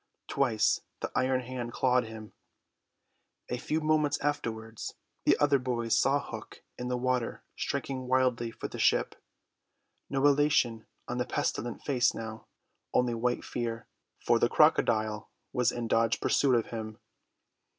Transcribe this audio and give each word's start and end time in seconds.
Twice 0.27 0.81
the 1.01 1.11
iron 1.13 1.41
hand 1.41 1.73
clawed 1.73 2.05
him. 2.05 2.33
A 3.49 3.59
few 3.59 3.79
moments 3.81 4.19
afterwards 4.19 4.95
the 5.25 5.37
other 5.37 5.59
boys 5.59 5.95
saw 5.95 6.19
Hook 6.19 6.63
in 6.75 6.87
the 6.87 6.97
water 6.97 7.43
striking 7.55 8.07
wildly 8.07 8.49
for 8.49 8.67
the 8.67 8.79
ship; 8.79 9.13
no 10.09 10.25
elation 10.25 10.87
on 11.07 11.19
the 11.19 11.25
pestilent 11.25 11.83
face 11.83 12.15
now, 12.15 12.47
only 12.95 13.13
white 13.13 13.45
fear, 13.45 13.85
for 14.17 14.39
the 14.39 14.49
crocodile 14.49 15.29
was 15.53 15.71
in 15.71 15.87
dogged 15.87 16.19
pursuit 16.19 16.55
of 16.55 16.71
him. 16.71 16.97